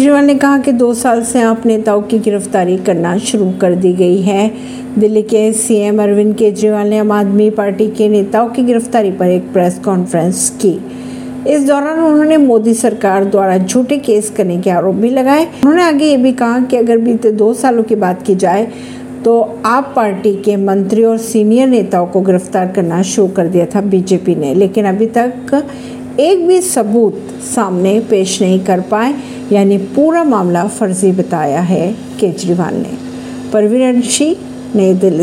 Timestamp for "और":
21.04-21.18